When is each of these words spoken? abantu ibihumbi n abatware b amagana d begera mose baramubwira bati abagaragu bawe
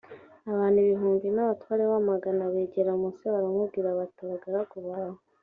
abantu 0.51 0.77
ibihumbi 0.85 1.27
n 1.35 1.37
abatware 1.43 1.83
b 1.89 1.91
amagana 2.01 2.43
d 2.51 2.51
begera 2.53 2.91
mose 3.01 3.23
baramubwira 3.33 3.89
bati 3.99 4.19
abagaragu 4.25 4.77
bawe 4.87 5.19